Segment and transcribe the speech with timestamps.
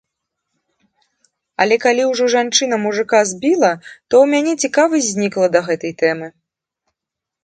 [1.65, 3.71] Але калі ўжо жанчына мужыка збіла,
[4.13, 6.27] то ў мяне цікавасць знікла да гэтай тэмы.